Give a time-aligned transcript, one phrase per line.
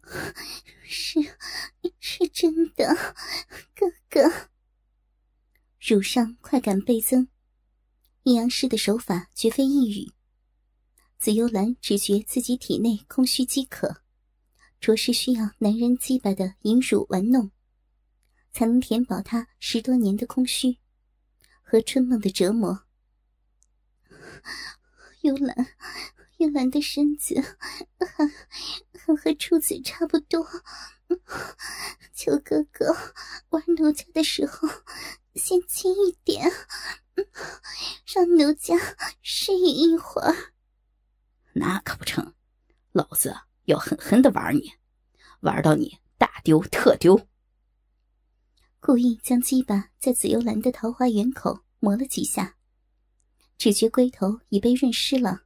[0.84, 1.20] 是，
[2.00, 2.94] 是真的，
[3.74, 4.48] 哥哥。
[5.80, 7.28] 乳上快感倍增，
[8.22, 10.12] 阴阳师的手法绝非一语。
[11.18, 14.02] 紫幽兰只觉自己体内空虚饥渴，
[14.80, 17.50] 着实需要男人鸡巴的引乳玩弄，
[18.52, 20.78] 才能填饱她十多年的空虚
[21.62, 22.84] 和春梦的折磨。
[25.22, 25.54] 幽兰。
[26.42, 27.40] 幽兰的身子
[27.98, 28.26] 还
[28.98, 30.44] 还和处子差不多，
[32.12, 32.94] 求哥哥
[33.50, 34.68] 玩奴家的时候
[35.34, 36.50] 先轻一点，
[38.12, 38.74] 让奴家
[39.22, 40.52] 适应一会儿。
[41.54, 42.34] 那可不成，
[42.92, 43.34] 老子
[43.66, 44.72] 要狠狠的玩你，
[45.40, 47.28] 玩到你大丢特丢。
[48.80, 52.56] 故意将鸡巴在紫幽兰的桃花源口磨了几下，
[53.56, 55.44] 只觉龟头已被润湿了。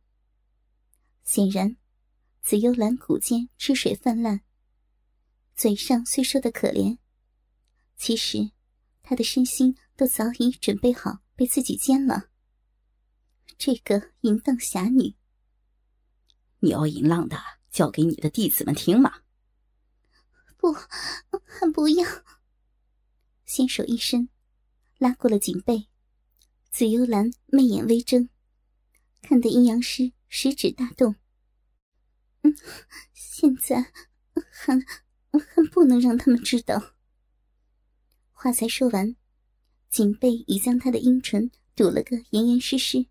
[1.36, 1.76] 显然，
[2.40, 4.40] 紫幽兰骨间汁水泛滥。
[5.54, 6.96] 嘴上虽说的可怜，
[7.94, 8.52] 其实
[9.02, 12.30] 她的身心都早已准备好被自己奸了。
[13.58, 15.14] 这个淫荡侠女，
[16.60, 17.36] 你要淫浪的
[17.70, 19.20] 叫给你的弟子们听吗？
[20.56, 22.06] 不，还不要。
[23.44, 24.30] 纤手一伸，
[24.96, 25.86] 拉过了颈背。
[26.70, 28.30] 紫幽兰媚眼微睁，
[29.20, 30.14] 看得阴阳师。
[30.28, 31.14] 食指大动。
[32.46, 32.56] 嗯，
[33.12, 33.92] 现在
[34.52, 34.78] 还
[35.30, 36.94] 还不能让他们知道。
[38.30, 39.16] 话才说完，
[39.90, 43.06] 锦背已将他的阴唇堵了个严严实实，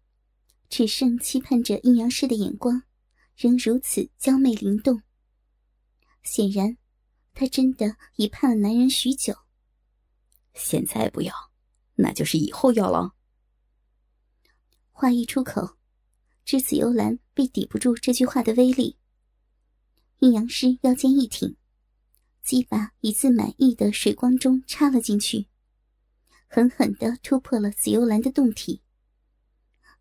[0.69, 2.83] 只剩期盼着阴阳师的眼光，
[3.35, 5.01] 仍如此娇媚灵动。
[6.23, 6.77] 显然，
[7.33, 9.35] 他真的已盼了男人许久。
[10.53, 11.33] 现在不要，
[11.95, 13.13] 那就是以后要了。
[14.91, 15.75] 话一出口。
[16.45, 18.99] 栀子幽兰必抵不住这句话的威力，
[20.19, 21.57] 阴阳师腰间一挺，
[22.41, 25.47] 鸡巴以自满意的水光中插了进去，
[26.47, 28.81] 狠狠地突破了紫幽兰的胴体，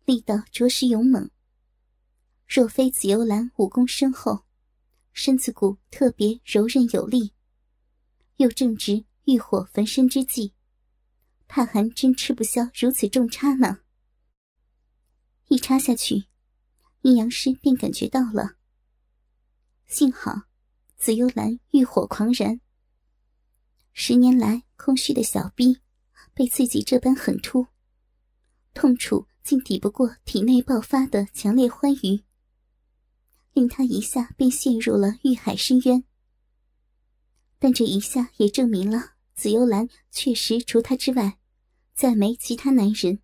[0.05, 1.29] 力道着实勇猛。
[2.47, 4.45] 若非紫幽兰武功深厚，
[5.11, 7.33] 身子骨特别柔韧有力，
[8.37, 10.53] 又正值欲火焚身之际，
[11.47, 13.79] 怕还真吃不消如此重插呢。
[15.47, 16.25] 一插下去。
[17.01, 18.55] 阴阳师便感觉到了。
[19.87, 20.41] 幸好，
[20.97, 22.59] 紫幽兰欲火狂燃。
[23.93, 25.79] 十年来空虚的小逼，
[26.33, 27.67] 被自己这般狠突，
[28.73, 32.23] 痛楚竟抵不过体内爆发的强烈欢愉，
[33.53, 36.03] 令他一下便陷入了欲海深渊。
[37.59, 41.37] 但这一下也证明了紫幽兰确实除他之外，
[41.93, 43.19] 再没其他男人。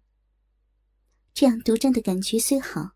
[1.34, 2.92] 这样独占的感觉虽好。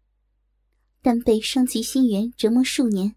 [1.02, 3.16] 但被双极心猿折磨数年，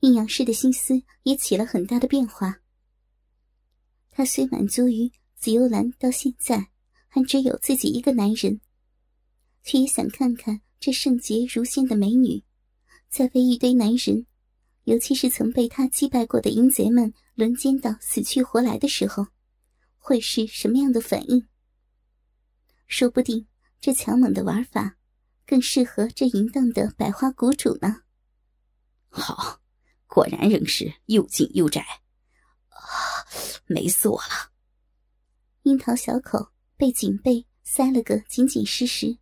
[0.00, 2.60] 阴阳师的心思也起了很大的变化。
[4.10, 6.70] 他虽满足于紫幽兰到现在
[7.08, 8.60] 还只有自己一个男人，
[9.62, 12.42] 却也想看看这圣洁如仙的美女，
[13.08, 14.26] 在被一堆男人，
[14.84, 19.26] 尤其是曾被他击败过的淫贼们轮奸到死去活来的时候，
[19.96, 21.46] 会是什么样的反应？
[22.86, 23.46] 说不定
[23.80, 24.96] 这强猛的玩法。
[25.48, 28.02] 更适合这淫荡的百花谷主呢。
[29.08, 29.62] 好，
[30.08, 31.80] 果然仍是又紧又窄，
[32.70, 32.80] 啊，
[33.66, 34.50] 美死我了！
[35.62, 39.18] 樱桃小口被颈背塞了个紧紧实实，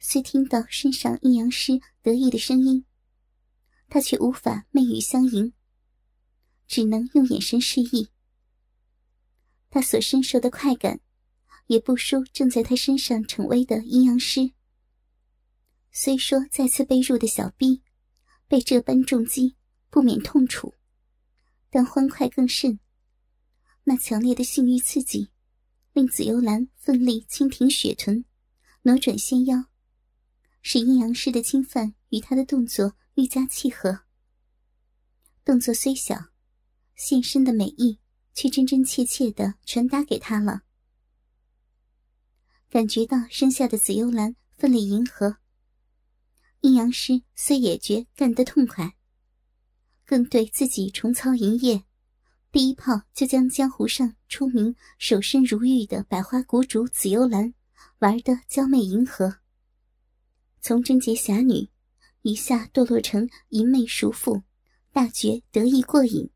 [0.00, 2.84] 虽听到身上阴阳师得意的声音，
[3.88, 5.52] 他却无法媚语相迎，
[6.66, 8.08] 只能用眼神示意。
[9.68, 11.00] 他所深受的快感，
[11.66, 14.52] 也不输正在他身上逞威的阴阳师。
[15.90, 17.82] 虽说再次被入的小逼，
[18.48, 19.56] 被这般重击
[19.92, 20.74] 不免痛楚，
[21.68, 22.80] 但欢快更甚。
[23.84, 25.28] 那强烈的性欲刺激，
[25.92, 28.24] 令紫幽兰奋力轻挺雪臀，
[28.84, 29.66] 挪转纤腰，
[30.62, 34.04] 使阴阳师的侵犯与他的动作愈加契合。
[35.44, 36.30] 动作虽小，
[36.94, 37.98] 现身的美意
[38.32, 40.62] 却真真切切的传达给他了。
[42.70, 45.36] 感觉到身下的紫幽兰奋力迎合。
[46.62, 48.96] 阴阳师虽也觉干得痛快，
[50.12, 51.84] 更对自己重操营业，
[52.50, 57.54] 第一炮就将江湖上出名守身如玉的百花谷主紫幽兰
[58.00, 59.36] 玩得娇媚迎合，
[60.60, 61.70] 从贞洁侠女
[62.20, 64.42] 一下堕落成淫媚熟妇，
[64.92, 66.28] 大觉得意过瘾。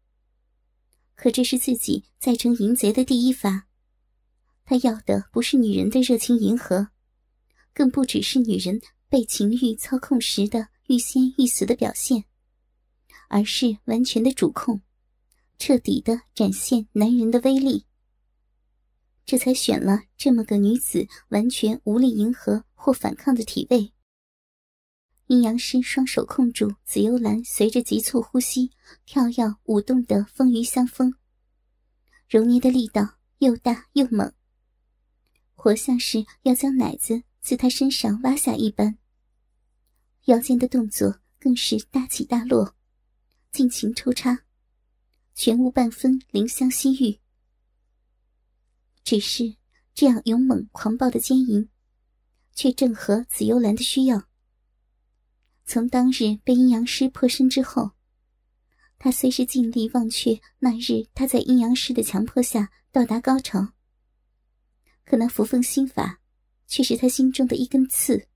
[1.14, 3.66] 可这是自己再成淫贼的第一发，
[4.64, 6.88] 他要的不是女人的热情迎合，
[7.74, 8.80] 更不只是女人
[9.10, 12.24] 被情欲操控时的欲仙欲死的表现，
[13.28, 14.80] 而是完全的主控。
[15.58, 17.86] 彻底的展现男人的威力，
[19.24, 23.90] 这才选了这么个女子完全无力迎合或反抗的体位。
[25.28, 28.70] 阴阳师双手控住紫幽兰，随着急促呼吸
[29.06, 31.14] 跳跃舞动的风鱼香风，
[32.28, 34.32] 揉捏的力道又大又猛，
[35.54, 38.98] 活像是要将奶子自她身上挖下一般。
[40.26, 42.75] 腰间的动作更是大起大落，
[43.56, 44.42] 尽情抽插。
[45.34, 47.18] 全无半分怜香惜玉，
[49.02, 49.56] 只是
[49.94, 51.70] 这样勇猛狂暴的奸淫，
[52.52, 54.28] 却正合紫幽兰的需要。
[55.64, 57.92] 从当日被阴阳师破身之后，
[58.98, 63.72] 他虽是尽力忘却那日他在阴阳师的强迫下到达高潮，
[65.06, 66.20] 可那扶风心法
[66.66, 68.28] 却是他心中的一根刺，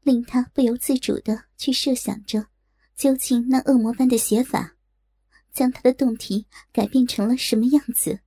[0.00, 2.46] 令他不由自主的去设想着，
[2.96, 4.72] 究竟那恶魔般的写法。
[5.52, 8.18] 将他的动体改变成了什么样子？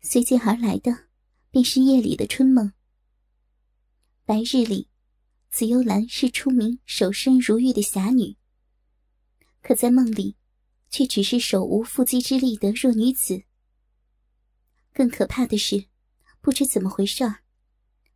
[0.00, 1.06] 随即而来的，
[1.50, 2.72] 便是夜里的春梦。
[4.24, 4.88] 白日里，
[5.50, 8.36] 紫幽兰是出名守身如玉的侠女，
[9.62, 10.36] 可在梦里，
[10.90, 13.42] 却只是手无缚鸡之力的弱女子。
[14.92, 15.86] 更可怕的是，
[16.40, 17.40] 不知怎么回事儿，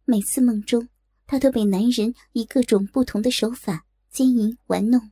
[0.04, 0.88] 每次梦中，
[1.26, 5.11] 她都被男人以各种不同的手法奸淫玩弄，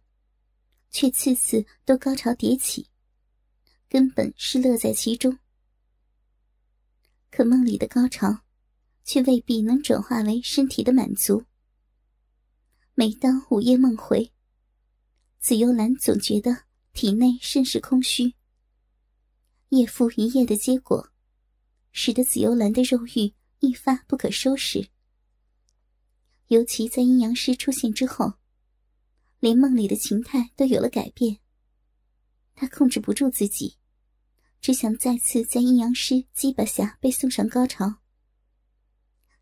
[0.90, 2.88] 却次次都高潮迭起。
[3.88, 5.38] 根本是乐在其中，
[7.31, 8.42] 可梦里的高潮，
[9.04, 11.44] 却未必能转化为身体的满足。
[12.94, 14.31] 每当午夜梦回，
[15.40, 18.34] 紫幽兰总觉得体内甚是空虚。
[19.70, 21.10] 夜复一夜的结果，
[21.93, 24.88] 使得紫幽兰的肉欲一发不可收拾。
[26.48, 28.34] 尤其在阴阳师出现之后，
[29.40, 31.40] 连梦里的情态都有了改变。
[32.54, 33.76] 他控制不住自己。
[34.60, 37.94] 只想再次在阴阳师鸡巴下被送上高潮。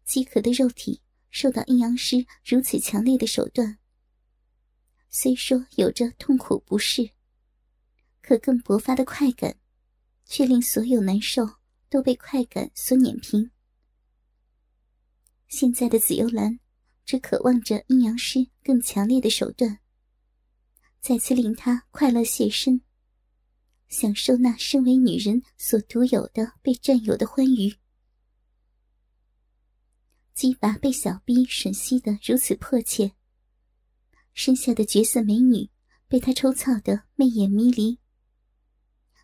[0.04, 3.78] 饥渴的肉体受到阴阳师如此强烈的手段，
[5.10, 7.10] 虽说有着痛苦不适，
[8.22, 9.58] 可更勃发的快感，
[10.24, 11.56] 却令所有难受
[11.90, 13.50] 都被快感所碾平。
[15.48, 16.60] 现在的紫幽兰
[17.04, 19.80] 只渴望着阴阳师更强烈的手段，
[21.00, 22.80] 再次令他快乐现身。
[23.88, 27.74] 享受那身为女人所独有的被占有的欢愉，
[30.34, 33.12] 鸡巴被小逼吮吸的如此迫切，
[34.34, 35.70] 身下的绝色美女
[36.06, 37.98] 被他抽操的媚眼迷离。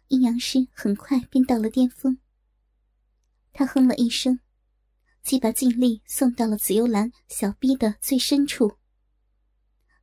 [0.08, 2.16] 阴阳师很快便到了巅峰，
[3.52, 4.40] 他哼了一声，
[5.22, 8.78] 鸡巴尽力送到了紫幽兰小逼的最深处，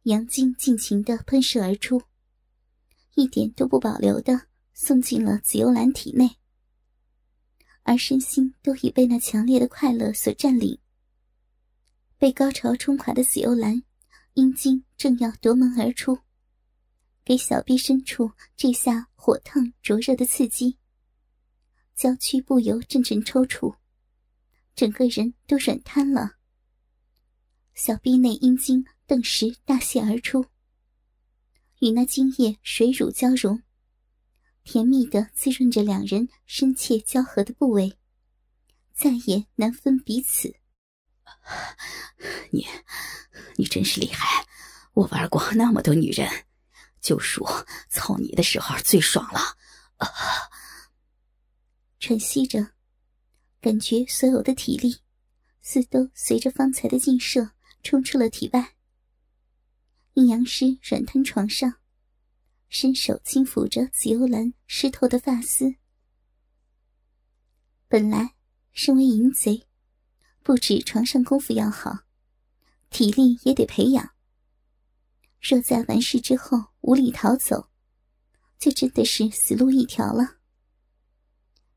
[0.04, 2.02] 阳精尽情的喷射而出，
[3.16, 4.48] 一点都不保留的。
[4.74, 6.38] 送进了紫幽兰体内，
[7.84, 10.80] 而身心都已被那强烈的快乐所占领。
[12.18, 13.84] 被高潮冲垮的紫幽兰，
[14.34, 16.18] 阴茎正要夺门而出，
[17.24, 20.80] 给小臂深处这下火烫灼热的刺激，
[21.94, 23.76] 娇躯不由阵阵抽搐，
[24.74, 26.38] 整个人都软瘫了。
[27.76, 30.46] 小臂内阴茎顿时大泄而出，
[31.80, 33.62] 与那精液水乳交融。
[34.64, 37.98] 甜蜜的滋润着两人深切交合的部位，
[38.94, 40.56] 再也难分彼此。
[42.52, 42.66] 你，
[43.58, 44.48] 你真是厉害！
[44.94, 46.46] 我玩过那么多女人，
[47.02, 47.46] 就数
[47.90, 49.42] 操你的时候最爽了。
[52.00, 52.66] 喘息着，
[53.60, 55.02] 感觉所有的体力
[55.62, 57.52] 似都随着方才的劲射
[57.84, 58.74] 冲出了体外。
[60.14, 61.76] 阴阳师软瘫床上。
[62.74, 65.76] 伸手轻抚着紫幽兰湿透的发丝。
[67.90, 68.36] 本来，
[68.72, 69.68] 身为淫贼，
[70.42, 72.06] 不止床上功夫要好，
[72.90, 74.12] 体力也得培养。
[75.42, 77.68] 若在完事之后无力逃走，
[78.58, 80.38] 就真的是死路一条了。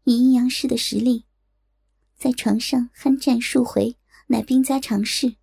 [0.04, 1.26] 以阴阳师的实力，
[2.16, 3.98] 在床上酣战数回
[4.28, 5.34] 乃兵家常事。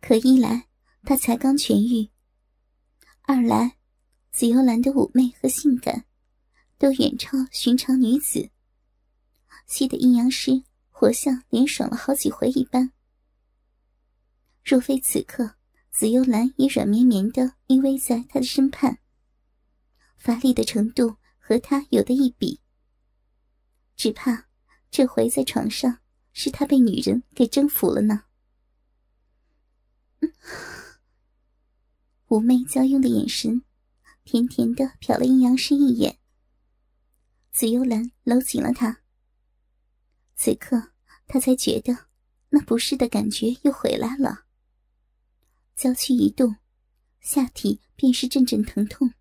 [0.00, 0.68] 可一来
[1.02, 2.10] 他才刚痊愈，
[3.22, 3.76] 二来。
[4.32, 6.04] 紫幽兰的妩媚和性感，
[6.78, 8.48] 都远超寻常女子，
[9.66, 12.92] 气得阴阳师活像连爽了好几回一般。
[14.64, 15.56] 若非此刻
[15.90, 19.00] 紫幽兰也软绵绵的依偎在他的身畔，
[20.16, 22.60] 乏力的程度和他有的一比，
[23.96, 24.46] 只怕
[24.92, 25.98] 这回在床上
[26.32, 28.22] 是他被女人给征服了呢。
[32.30, 33.60] 妩媚娇慵的眼神，
[34.22, 36.16] 甜甜的瞟了阴阳师一眼。
[37.50, 39.00] 紫幽兰搂紧了他。
[40.36, 40.92] 此刻，
[41.26, 42.06] 他才觉得
[42.50, 44.44] 那不适的感觉又回来了。
[45.74, 46.54] 娇躯一动，
[47.18, 49.12] 下体便是阵阵疼痛。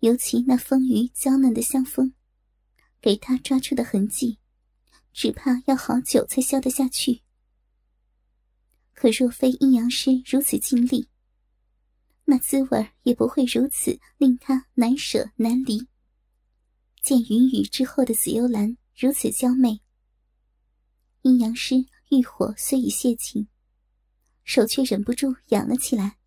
[0.00, 2.12] 尤其那丰腴娇嫩的香风，
[3.00, 4.38] 给他抓出的痕迹，
[5.14, 7.22] 只怕要好久才消得下去。
[8.92, 11.08] 可若非阴阳师如此尽力，
[12.30, 15.88] 那滋味也不会如此令他难舍难离。
[17.02, 19.80] 见云雨之后的紫幽兰如此娇媚，
[21.22, 21.74] 阴阳师
[22.10, 23.48] 欲火虽已泄尽，
[24.44, 26.18] 手却忍不住痒了起来，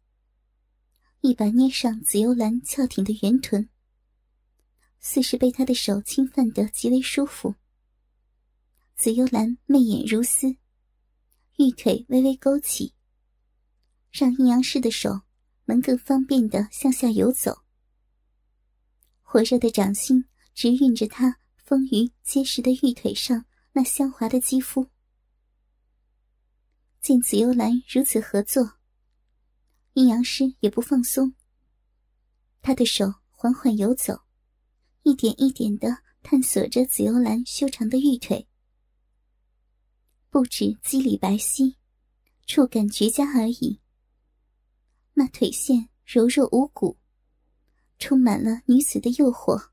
[1.21, 3.69] 一把捏上紫幽兰翘挺的圆臀，
[4.99, 7.55] 似是被他的手侵犯得极为舒服。
[8.97, 10.57] 紫幽兰媚眼如丝，
[11.55, 12.93] 玉腿微微勾起，
[14.11, 15.21] 让阴阳师的手。
[15.73, 17.63] 能更方便的向下游走，
[19.23, 24.87] 火热的掌心直运着他丰腴结实的玉腿上那香滑的肌肤。
[27.01, 28.73] 见紫幽兰如此合作，
[29.93, 31.33] 阴阳师也不放松。
[32.61, 34.21] 他的手缓缓游走，
[35.01, 38.47] 一点一点的探索着紫幽兰修长的玉腿，
[40.29, 41.73] 不止肌理白皙，
[42.45, 43.79] 触感绝佳而已。
[45.15, 46.97] 那腿线柔弱无骨，
[47.99, 49.69] 充满了女子的诱惑。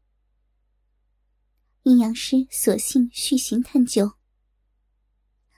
[1.85, 4.13] 阴阳师索性续行探究，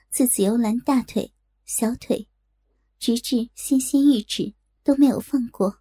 [0.09, 1.33] 自紫幽兰大腿、
[1.65, 2.29] 小腿，
[2.97, 5.79] 直至纤纤玉指都没有放过，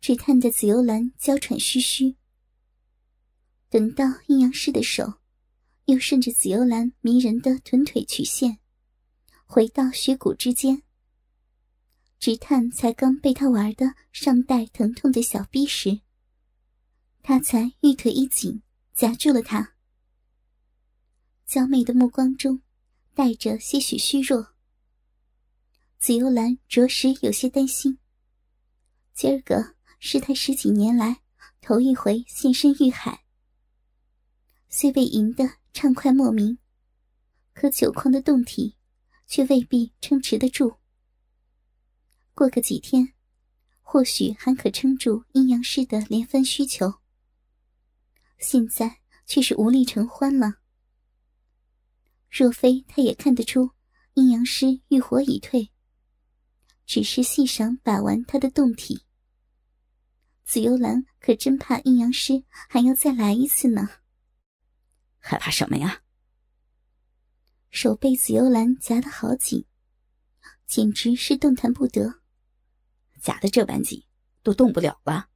[0.00, 2.16] 只探得紫幽兰娇喘吁吁。
[3.68, 5.20] 等到阴阳师的手
[5.84, 8.58] 又顺着紫幽兰迷人的臀腿曲线，
[9.46, 10.82] 回到血骨之间。
[12.18, 16.00] 直探才刚被他玩的尚带疼痛的小逼时，
[17.22, 18.60] 他才玉腿一紧，
[18.92, 19.74] 夹住了他。
[21.46, 22.60] 娇媚的目光中
[23.14, 24.48] 带着些许虚弱。
[25.98, 27.98] 紫幽兰着实有些担心。
[29.14, 31.20] 今儿个是他十几年来
[31.60, 33.24] 头一回现身玉海，
[34.68, 36.58] 虽被赢得畅快莫名，
[37.52, 38.76] 可酒矿的洞体
[39.26, 40.78] 却未必撑持得住。
[42.38, 43.14] 过个几天，
[43.82, 47.00] 或许还可撑住阴阳师的连番需求。
[48.38, 50.60] 现在却是无力承欢了。
[52.30, 53.72] 若非他也看得出
[54.14, 55.72] 阴阳师欲火已退，
[56.86, 59.02] 只是细赏把玩他的动体，
[60.44, 63.88] 紫幽兰可真怕阴阳师还要再来一次呢。
[65.18, 66.02] 害怕什么呀？
[67.72, 69.66] 手被紫幽兰夹得好紧，
[70.68, 72.20] 简直是动弹不得。
[73.20, 74.04] 夹的这般紧，
[74.42, 75.28] 都动不了了。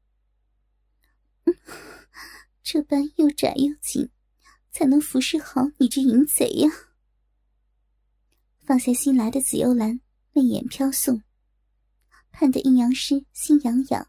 [2.62, 4.10] 这般又窄又紧，
[4.70, 6.70] 才能服侍好你这淫贼呀！
[8.64, 10.00] 放下心来的紫幽兰，
[10.32, 11.22] 媚眼飘送，
[12.30, 14.08] 盼得阴阳师心痒痒，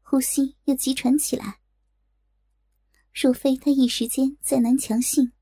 [0.00, 1.58] 呼吸又急喘起来。
[3.12, 5.32] 若非他一时间再难强性，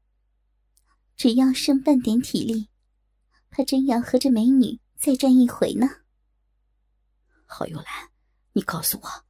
[1.17, 2.69] 只要剩半点体力，
[3.51, 6.02] 他真要和这美女再战一回呢。
[7.53, 8.11] 郝幽兰，
[8.55, 9.27] 你告诉我。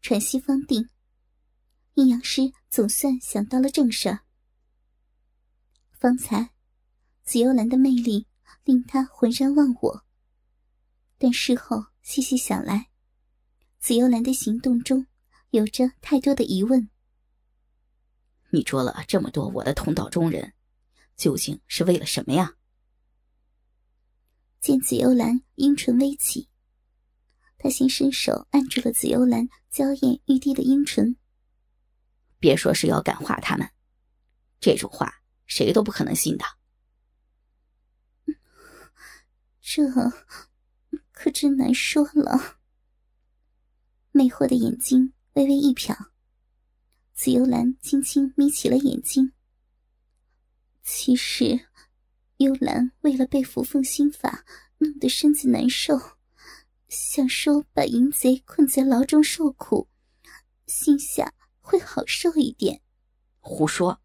[0.00, 0.88] 喘息方定，
[1.94, 4.20] 阴阳师总算想到了正事。
[5.92, 6.50] 方才
[7.24, 8.26] 紫幽兰的魅力
[8.64, 10.04] 令他浑然忘我，
[11.18, 12.88] 但事后细细想来，
[13.78, 15.06] 紫幽兰的行动中
[15.50, 16.88] 有着太多的疑问。
[18.48, 20.54] 你捉了这么多我的同道中人，
[21.16, 22.54] 究竟是为了什么呀？
[24.58, 26.48] 见紫幽兰阴唇微起。
[27.62, 31.14] 他先伸手按住了紫幽兰娇艳欲滴的阴唇。
[32.40, 33.70] 别说是要感化他们，
[34.58, 36.44] 这种话谁都不可能信的。
[39.60, 39.88] 这
[41.12, 42.58] 可真难说了。
[44.10, 46.08] 魅惑的眼睛微微一瞟，
[47.14, 49.32] 紫幽兰轻轻眯起了眼睛。
[50.82, 51.68] 其实，
[52.38, 54.44] 幽兰为了被扶凤心法
[54.78, 56.18] 弄得身子难受。
[56.94, 59.88] 想说把淫贼困在牢中受苦，
[60.66, 62.82] 心下会好受一点。
[63.40, 63.98] 胡说！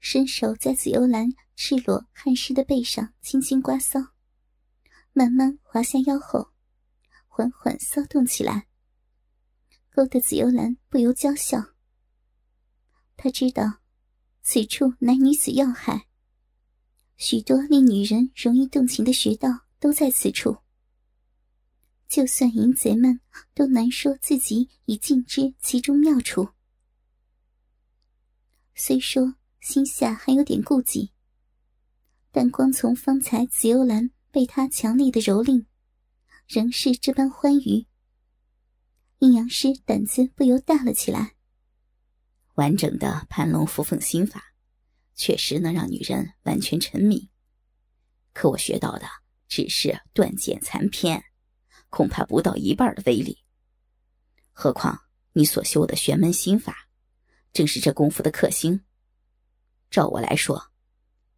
[0.00, 4.08] 伸手在紫幽兰赤裸汗湿的背上轻轻刮搔，
[5.12, 6.50] 慢慢滑下腰后，
[7.28, 8.66] 缓缓骚动起来，
[9.92, 11.64] 勾得紫幽兰不由娇笑。
[13.16, 13.78] 他知道，
[14.42, 16.08] 此处乃女子要害，
[17.16, 20.56] 许多令女人容易动情的穴道都在此处。
[22.08, 23.20] 就算淫贼们
[23.54, 26.48] 都难说自己已尽知其中妙处。
[28.74, 31.12] 虽说心下还有点顾忌，
[32.32, 35.66] 但光从方才紫幽兰被他强力的蹂躏，
[36.46, 37.86] 仍是这般欢愉。
[39.18, 41.34] 阴阳师胆子不由大了起来。
[42.54, 44.54] 完整的盘龙伏凤心法，
[45.14, 47.28] 确实能让女人完全沉迷。
[48.32, 49.06] 可我学到的
[49.48, 51.24] 只是断简残篇，
[51.90, 53.44] 恐怕不到一半的威力。
[54.52, 55.00] 何况
[55.32, 56.88] 你所修的玄门心法，
[57.52, 58.84] 正是这功夫的克星。
[59.90, 60.70] 照我来说，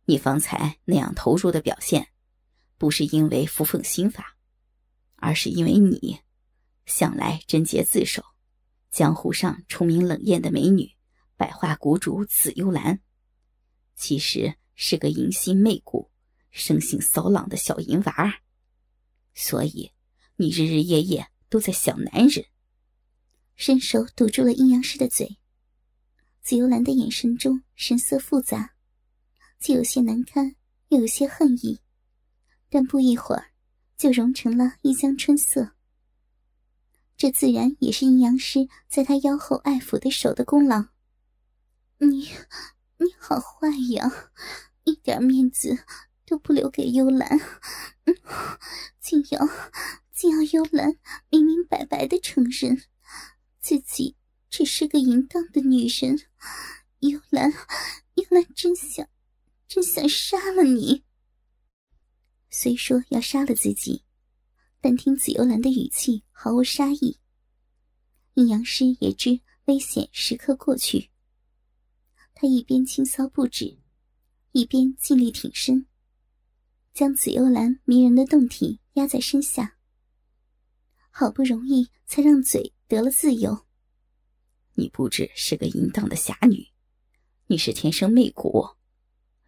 [0.04, 2.08] 你方才那样投入的表现，
[2.78, 4.36] 不是因为伏凤心法，
[5.16, 6.20] 而是因为你
[6.86, 8.24] 向来贞洁自守，
[8.90, 10.90] 江湖上出名冷艳的美女。
[11.36, 13.00] 百花谷主紫幽兰，
[13.94, 16.10] 其实是个淫心媚骨、
[16.50, 18.42] 生性骚浪的小淫娃儿，
[19.32, 19.90] 所以
[20.40, 22.46] 你日日夜夜都在想男人。
[23.56, 25.36] 伸手堵住了阴阳师的嘴，
[26.40, 28.72] 紫幽兰的眼神中神色复杂，
[29.58, 30.56] 既有些难堪，
[30.88, 31.82] 又有些恨意，
[32.70, 33.48] 但不一会儿
[33.98, 35.72] 就融成了一江春色。
[37.18, 40.86] 这自然也是阴阳师在他腰后爱抚的手的功劳。
[41.98, 42.30] 你，
[42.96, 44.10] 你好坏呀！
[44.84, 45.84] 一点面子
[46.24, 47.38] 都不留给幽兰，
[49.02, 49.46] 竟要
[50.20, 50.98] 竟要幽兰
[51.30, 52.82] 明明白白的承认
[53.58, 54.16] 自己
[54.50, 56.20] 只是个淫荡的女人。
[56.98, 57.50] 幽兰，
[58.16, 59.08] 幽兰真想
[59.66, 61.04] 真想杀了你。
[62.50, 64.04] 虽说要杀了自己，
[64.82, 67.18] 但听紫幽兰的语气毫无杀意，
[68.34, 71.08] 阴阳师也知危险时刻过去。
[72.34, 73.78] 他一边轻骚不止，
[74.52, 75.86] 一边尽力挺身，
[76.92, 79.78] 将紫幽兰迷人的胴体压在身下。
[81.10, 83.66] 好不容易才让嘴得了自由。
[84.74, 86.68] 你不只是个淫荡的侠女，
[87.46, 88.66] 你是天生媚骨。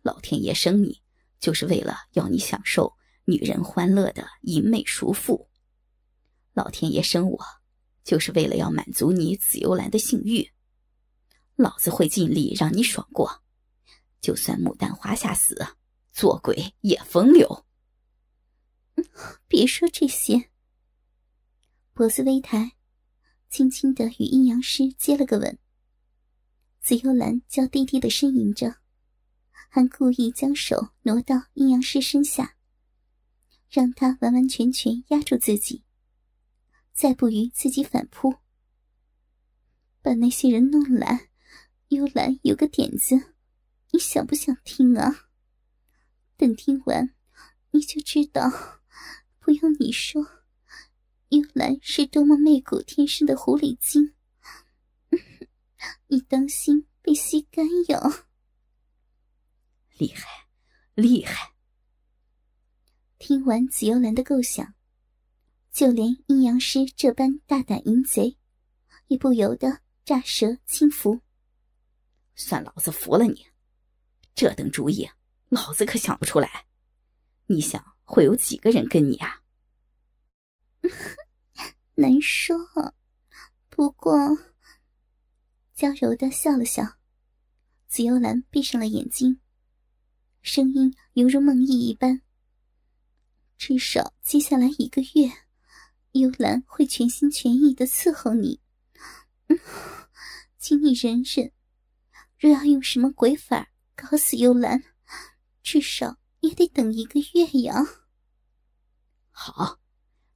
[0.03, 1.01] 老天爷生你，
[1.39, 2.93] 就是为了要你享受
[3.25, 5.49] 女人欢乐的淫媚熟妇。
[6.53, 7.39] 老天爷生我，
[8.05, 10.51] 就是为了要满足你紫幽兰的性欲。
[11.55, 13.43] 老子会尽力让你爽过，
[14.21, 15.57] 就算牡丹花下死，
[16.13, 17.65] 做鬼也风流。
[19.47, 20.52] 别说这些。
[21.95, 22.73] 脖子微抬，
[23.51, 25.59] 轻轻的与阴阳师接了个吻。
[26.81, 28.77] 紫幽兰娇滴滴的呻吟着，
[29.69, 32.57] 还故意将手挪到阴阳师身下，
[33.69, 35.85] 让他完完全全压住自己，
[36.95, 38.37] 再不与自己反扑，
[40.01, 41.29] 把那些人弄来。
[41.89, 43.35] 幽兰有个点子，
[43.91, 45.29] 你想不想听啊？
[46.39, 47.15] 等听完，
[47.73, 48.81] 你就知道。
[49.39, 50.42] 不用你说，
[51.33, 54.13] 幽兰是多么媚骨天生的狐狸精。
[56.09, 58.27] 你当心被吸干哟！
[59.97, 60.47] 厉害，
[60.95, 61.55] 厉害！
[63.19, 64.75] 听完紫幽兰的构想，
[65.73, 68.37] 就连阴阳师这般大胆淫贼，
[69.07, 71.23] 也不由得乍舌轻浮。
[72.35, 73.47] 算老子服了你！
[74.35, 75.09] 这等主意，
[75.49, 76.67] 老子可想不出来。
[77.47, 79.41] 你想会有几个人跟你啊？
[81.95, 82.57] 难说。
[83.69, 84.15] 不过，
[85.75, 86.97] 娇柔的笑了笑。
[87.89, 89.41] 紫幽兰闭上了眼睛，
[90.41, 92.23] 声音犹如梦呓一般。
[93.59, 95.31] 至少接下来一个月，
[96.13, 98.61] 幽兰会全心全意的伺候你。
[99.49, 99.59] 嗯
[100.59, 101.53] 请你忍忍。
[102.39, 104.83] 若要用什么鬼法搞死幽兰，
[105.63, 107.85] 至少也得等一个月呀。
[109.31, 109.79] 好，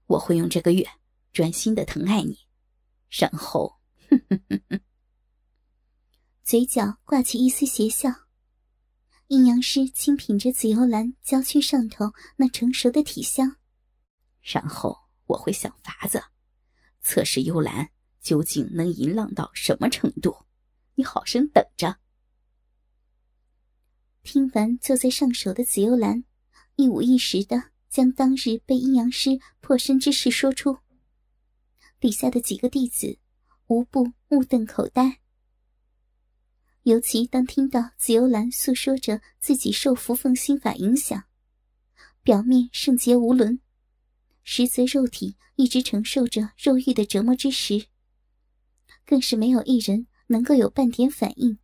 [0.06, 0.86] 我会用这个月
[1.36, 2.38] 专心的疼爱你，
[3.10, 3.76] 然后，
[6.42, 8.08] 嘴角挂起一丝邪笑。
[9.26, 13.58] 阴阳师轻品着紫幽兰娇躯上头那成熟的体香，
[14.40, 14.96] 然后
[15.26, 16.24] 我会想法子
[17.02, 17.90] 测试幽兰
[18.22, 20.34] 究竟能淫浪到什么程度。
[20.94, 21.98] 你好生等着。
[24.22, 26.24] 听完坐在上首的紫幽兰，
[26.76, 30.78] 一五一十的将当日被阴阳师破身之事说出。
[31.98, 33.18] 底下的几个弟子
[33.66, 35.20] 无不目瞪口呆。
[36.82, 41.24] 尤其当听到紫幽兰诉说着自己受扶凤心法影响，
[42.22, 43.60] 表面圣洁无伦，
[44.44, 47.86] 实则肉体一直承受着肉欲的折磨之时，
[49.04, 51.58] 更是没有一人能够有半点反应，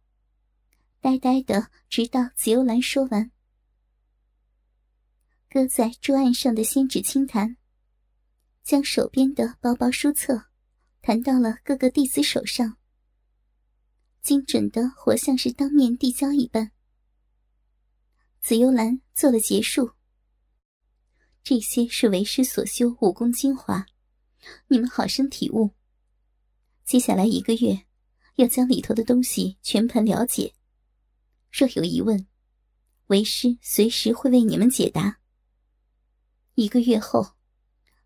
[1.00, 3.30] 呆呆的直到紫幽兰说完。
[5.48, 7.56] 搁在桌案上的仙纸轻弹，
[8.62, 10.46] 将手边的薄薄书册
[11.00, 12.76] 弹到了各个弟子手上，
[14.20, 16.70] 精准的活像是当面递交一般。
[18.40, 19.92] 紫幽兰做了结束。
[21.42, 23.84] 这些是为师所修武功精华，
[24.68, 25.74] 你们好生体悟。
[26.84, 27.86] 接下来一个月，
[28.36, 30.54] 要将里头的东西全盘了解。
[31.50, 32.28] 若有疑问，
[33.08, 35.18] 为师随时会为你们解答。
[36.54, 37.34] 一个月后，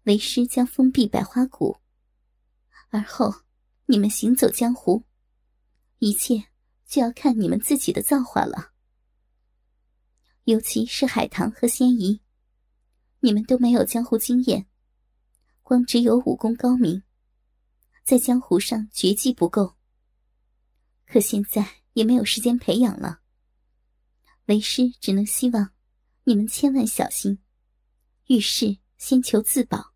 [0.06, 1.78] 为师将封闭百花谷，
[2.90, 3.42] 而后
[3.86, 5.02] 你们行走江湖，
[5.98, 6.44] 一切
[6.86, 8.70] 就要看你们自己的造化了。
[10.44, 12.20] 尤其是海棠和仙怡，
[13.18, 14.68] 你们都没有江湖经验，
[15.64, 17.02] 光只有武功高明，
[18.04, 19.74] 在江湖上绝技不够。
[21.04, 23.22] 可现在也没有时间培养了，
[24.44, 25.72] 为师只能希望
[26.22, 27.40] 你们千万小心。
[28.26, 29.95] 遇事先求自保，